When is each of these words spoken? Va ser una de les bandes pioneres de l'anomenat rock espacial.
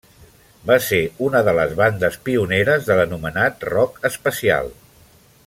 Va 0.69 0.77
ser 0.85 1.01
una 1.25 1.41
de 1.47 1.53
les 1.59 1.75
bandes 1.81 2.17
pioneres 2.29 2.89
de 2.89 2.97
l'anomenat 3.01 3.69
rock 3.75 4.03
espacial. 4.11 4.75